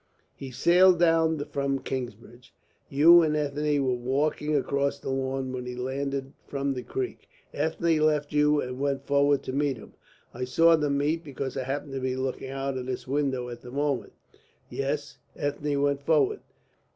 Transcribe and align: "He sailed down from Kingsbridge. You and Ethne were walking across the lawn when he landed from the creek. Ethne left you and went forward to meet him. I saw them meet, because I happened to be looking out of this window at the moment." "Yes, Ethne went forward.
"He 0.33 0.49
sailed 0.49 0.97
down 0.97 1.37
from 1.51 1.77
Kingsbridge. 1.77 2.55
You 2.89 3.21
and 3.21 3.35
Ethne 3.35 3.85
were 3.85 3.93
walking 3.93 4.55
across 4.55 4.97
the 4.97 5.11
lawn 5.11 5.51
when 5.53 5.67
he 5.67 5.75
landed 5.75 6.33
from 6.47 6.73
the 6.73 6.81
creek. 6.81 7.29
Ethne 7.53 7.99
left 7.99 8.33
you 8.33 8.59
and 8.59 8.79
went 8.79 9.05
forward 9.05 9.43
to 9.43 9.53
meet 9.53 9.77
him. 9.77 9.93
I 10.33 10.45
saw 10.45 10.75
them 10.75 10.97
meet, 10.97 11.23
because 11.23 11.55
I 11.55 11.65
happened 11.65 11.93
to 11.93 11.99
be 11.99 12.15
looking 12.15 12.49
out 12.49 12.79
of 12.79 12.87
this 12.87 13.07
window 13.07 13.49
at 13.49 13.61
the 13.61 13.69
moment." 13.69 14.13
"Yes, 14.71 15.19
Ethne 15.35 15.79
went 15.79 16.01
forward. 16.01 16.39